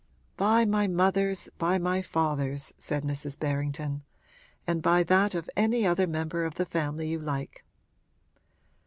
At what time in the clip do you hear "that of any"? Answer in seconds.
5.03-5.85